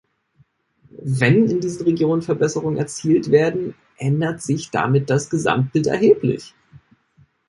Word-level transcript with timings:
Wenn 0.97 1.45
in 1.45 1.59
diesen 1.61 1.83
Regionen 1.85 2.23
Verbesserungen 2.23 2.75
erzielt 2.75 3.29
werden, 3.29 3.75
ändert 3.99 4.41
sich 4.41 4.71
damit 4.71 5.11
das 5.11 5.29
Gesamtbild 5.29 5.85
erheblich. 5.85 6.55